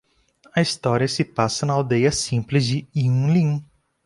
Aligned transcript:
A 0.55 0.59
história 0.63 1.07
se 1.07 1.23
passa 1.23 1.63
na 1.63 1.73
aldeia 1.73 2.11
simples 2.11 2.65
de 2.65 2.87
Yunlin 2.97 3.63